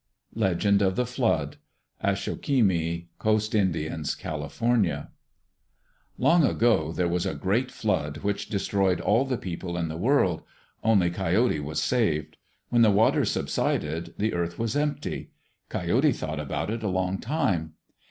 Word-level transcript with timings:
Legend 0.33 0.81
of 0.81 0.95
the 0.95 1.05
Flood 1.05 1.57
Ashochimi 2.03 3.09
(Coast 3.19 3.53
Indians, 3.53 4.15
Cal.) 4.15 4.51
Long 6.17 6.43
ago 6.43 6.91
there 6.91 7.07
was 7.07 7.27
a 7.27 7.35
great 7.35 7.69
flood 7.69 8.17
which 8.23 8.49
destroyed 8.49 8.99
all 8.99 9.25
the 9.25 9.37
people 9.37 9.77
in 9.77 9.89
the 9.89 9.97
world. 9.97 10.41
Only 10.83 11.11
Coyote 11.11 11.59
was 11.59 11.79
saved. 11.83 12.37
When 12.69 12.81
the 12.81 12.89
waters 12.89 13.29
subsided, 13.29 14.15
the 14.17 14.33
earth 14.33 14.57
was 14.57 14.75
empty. 14.75 15.29
Coyote 15.69 16.13
thought 16.13 16.39
about 16.39 16.71
it 16.71 16.81
a 16.81 16.87
long 16.87 17.19
time. 17.19 17.75